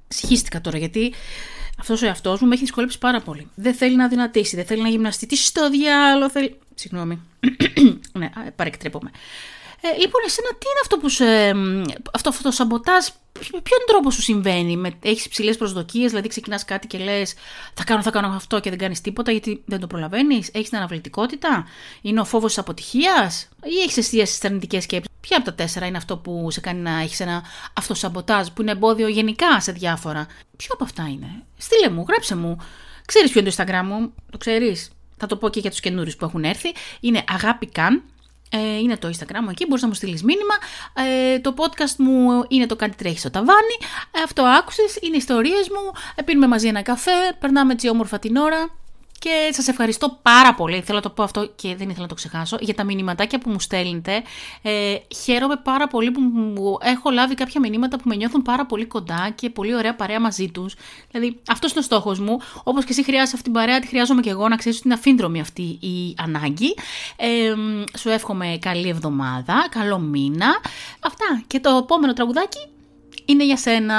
Συχίστηκα 0.09 0.61
τώρα 0.61 0.79
γιατί 0.79 1.15
αυτός 1.79 2.03
ο 2.03 2.07
εαυτός 2.07 2.41
μου 2.41 2.47
με 2.49 2.55
έχει 2.55 2.63
δυσκολέψει 2.63 2.99
πάρα 2.99 3.21
πολύ. 3.21 3.51
Δεν 3.55 3.75
θέλει 3.75 3.97
να 3.97 4.09
δυνατήσει, 4.09 4.57
δεν 4.57 4.65
θέλει 4.65 4.83
να 4.83 4.89
γυμναστεί. 4.89 5.27
Τι 5.27 5.37
στο 5.37 5.71
διάλογο 5.71 6.31
θέλει. 6.31 6.59
Συγγνώμη. 6.79 7.21
ναι, 8.19 8.31
παρεκτρέπομαι. 8.57 9.11
Ε, 9.81 9.89
λοιπόν, 9.99 10.23
εσένα 10.27 10.49
τι 10.49 10.67
είναι 10.69 10.81
αυτό 10.83 10.99
που 10.99 11.09
σε, 11.09 11.25
αυτό, 12.13 12.29
αυτό 12.29 12.43
το 12.43 12.51
σαμποτάζ, 12.51 13.07
ποιον 13.43 13.81
τρόπο 13.87 14.11
σου 14.11 14.23
συμβαίνει, 14.23 14.77
με, 14.77 14.99
έχεις 15.03 15.25
υψηλές 15.25 15.57
προσδοκίες, 15.57 16.11
δηλαδή 16.11 16.29
ξεκινάς 16.29 16.65
κάτι 16.65 16.87
και 16.87 16.99
λες 16.99 17.35
θα 17.75 17.85
κάνω, 17.85 18.03
θα 18.03 18.11
κάνω 18.11 18.29
αυτό 18.29 18.61
και 18.61 18.71
δεν 18.71 18.79
κάνεις 18.79 19.01
τίποτα 19.01 19.31
γιατί 19.31 19.63
δεν 19.67 19.81
το 19.81 19.87
προλαβαίνεις, 19.87 20.51
έχεις 20.53 20.69
την 20.69 20.79
αναβλητικότητα, 20.79 21.67
είναι 22.03 22.21
ο 22.21 22.25
φόβος 22.25 22.49
της 22.49 22.59
αποτυχίας; 22.59 23.49
Ή 23.65 23.81
έχεις 23.83 23.97
εστίαση 23.97 24.35
στις 24.35 24.45
αρνητικές 24.45 24.83
σκέψεις; 24.83 25.11
Ποια 25.21 25.37
από 25.37 25.47
τα 25.47 25.55
τέσσερα 25.55 25.87
είναι 25.87 25.97
αυτό 25.97 26.17
που 26.17 26.51
σε 26.51 26.61
κάνει 26.61 26.81
να 26.81 27.01
έχεις 27.01 27.21
ένα 27.21 27.45
αυτοσαμποτάζ 27.73 28.49
που 28.49 28.63
είναι 28.63 28.71
εμπόδιο 28.71 29.09
γενικά 29.09 29.61
σε 29.61 29.73
διάφορα; 29.73 30.27
Ποιο 30.57 30.69
από 30.73 30.85
αυτά 30.85 31.03
είναι; 31.09 31.45
Στείλε 31.57 31.91
μου, 31.91 32.05
γράψε 32.09 32.37
μου. 32.37 32.57
Ξέρεις 33.07 33.31
ποιο 33.31 33.41
είναι 33.41 33.51
το 33.51 33.57
Instagram 33.57 33.85
μου, 33.85 34.13
το 34.31 34.39
ξέρεις; 34.39 34.91
Θα 35.17 35.27
το 35.27 35.37
πω 35.37 35.49
και 35.49 35.61
για 35.61 35.71
τους 35.71 35.81
καινούριου 35.81 36.13
που 36.19 36.25
έχουν 36.25 36.45
έρθει. 36.45 36.73
Είναι 37.01 37.25
αγάπη 37.29 37.67
καν, 37.67 38.03
ε, 38.51 38.79
είναι 38.79 38.97
το 38.97 39.09
Instagram 39.09 39.41
μου 39.43 39.51
εκεί, 39.51 39.67
μπορείς 39.67 39.83
να 39.83 39.89
μου 39.89 39.95
στείλεις 39.95 40.23
μήνυμα. 40.23 40.55
Ε, 40.95 41.39
το 41.39 41.55
podcast 41.57 41.95
μου 41.99 42.45
είναι 42.49 42.67
το 42.67 42.77
κάτι 42.77 42.97
τρέχει 42.97 43.19
στο 43.19 43.31
ταβάνι. 43.31 43.77
Ε, 44.11 44.23
αυτό 44.25 44.43
άκουσες, 44.43 44.99
είναι 45.01 45.17
ιστορίες 45.17 45.69
μου. 45.69 45.93
Ε, 46.15 46.23
πίνουμε 46.23 46.47
μαζί 46.47 46.69
ένα 46.69 46.83
καφέ, 46.83 47.37
περνάμε 47.39 47.73
έτσι 47.73 47.89
όμορφα 47.89 48.19
την 48.19 48.37
ώρα. 48.37 48.71
Και 49.19 49.51
σας 49.53 49.69
ευχαριστώ 49.69 50.19
πάρα 50.23 50.55
πολύ. 50.55 50.81
Θέλω 50.81 50.97
να 50.97 51.03
το 51.03 51.11
πω 51.11 51.23
αυτό 51.23 51.47
και 51.57 51.69
δεν 51.77 51.89
ήθελα 51.89 52.03
να 52.03 52.09
το 52.09 52.15
ξεχάσω. 52.15 52.57
Για 52.61 52.75
τα 52.75 52.85
μηνυματάκια 52.85 53.39
που 53.39 53.51
μου 53.51 53.61
στέλνετε. 53.61 54.23
Ε, 54.63 54.97
χαίρομαι 55.23 55.57
πάρα 55.57 55.87
πολύ 55.87 56.11
που 56.11 56.21
μου 56.21 56.79
έχω 56.81 57.11
λάβει 57.11 57.35
κάποια 57.35 57.61
μηνύματα 57.61 57.97
που 57.97 58.03
με 58.09 58.15
νιώθουν 58.15 58.43
πάρα 58.43 58.67
πολύ 58.67 58.87
κοντά 58.87 59.33
και 59.35 59.51
πολύ 59.51 59.75
ωραία 59.75 59.95
παρέα 59.95 60.21
μαζί 60.21 60.51
τους. 60.51 60.75
Δηλαδή, 61.11 61.41
αυτός 61.49 61.71
είναι 61.71 61.81
ο 61.81 61.83
στόχος 61.83 62.19
μου. 62.19 62.41
Όπως 62.63 62.85
και 62.85 62.93
εσύ 62.93 63.05
χρειάζεσαι 63.05 63.33
αυτή 63.37 63.43
την 63.43 63.53
παρέα, 63.53 63.79
τη 63.79 63.87
χρειάζομαι 63.87 64.21
και 64.21 64.31
εγώ 64.31 64.49
να 64.49 64.57
ξέρεις 64.57 64.79
ότι 64.79 64.89
είναι 64.89 64.97
αφήνδρομη 64.97 65.41
αυτή 65.41 65.63
η 65.63 66.15
ανάγκη. 66.23 66.75
Ε, 67.17 67.55
σου 67.99 68.09
εύχομαι 68.09 68.59
καλή 68.61 68.89
εβδομάδα, 68.89 69.67
καλό 69.71 69.99
μήνα. 69.99 70.61
Αυτά. 71.01 71.43
Και 71.47 71.61
το 71.61 71.81
επόμενο 71.83 72.13
τραγουδάκι 72.13 72.69
είναι 73.25 73.45
για 73.45 73.57
σένα. 73.57 73.97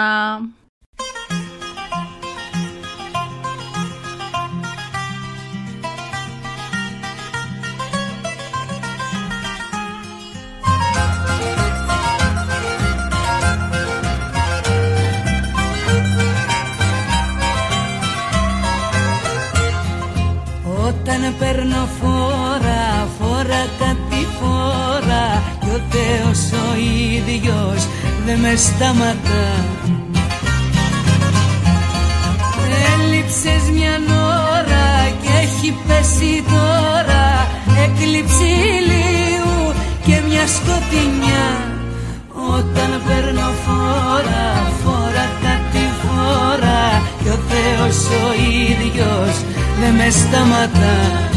Παίρνω 21.48 21.88
φόρα, 22.00 23.08
φόρα 23.20 23.64
κάτι 23.80 24.28
φόρα. 24.40 25.26
Κι 25.60 25.70
ο 25.76 25.80
Θεός 25.92 26.62
ο 26.64 26.68
ίδιος 27.16 27.88
δεν 28.26 28.40
με 28.40 28.56
σταματά. 28.56 29.48
Έλειψες 32.94 33.64
μια 33.74 33.96
ώρα 34.58 34.90
και 35.22 35.32
έχει 35.42 35.76
πέσει 35.88 36.44
τώρα. 36.54 37.26
Έκλειψη 37.84 38.50
ηλίου 38.78 39.74
και 40.06 40.16
μια 40.28 40.46
σκοτεινιά. 40.56 41.48
Όταν 42.58 42.90
παίρνω 43.08 43.50
φόρα, 43.66 44.48
φόρα 44.84 45.26
κάτι 45.46 45.86
φόρα. 46.02 47.02
Κι 47.24 47.30
ο 47.30 47.38
Θεός 47.50 47.98
ο 48.24 48.28
ίδιος 48.72 49.36
δεν 49.80 49.94
με 49.94 50.10
σταματά 50.10 51.37